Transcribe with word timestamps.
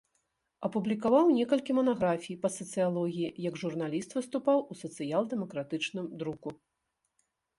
Апублікаваў 0.67 1.25
некалькі 1.39 1.73
манаграфій 1.79 2.37
па 2.45 2.49
сацыялогіі, 2.55 3.29
як 3.49 3.59
журналіст 3.63 4.17
выступаў 4.19 4.57
у 4.63 4.73
сацыял-дэмакратычным 4.81 6.05
друку. 6.23 6.49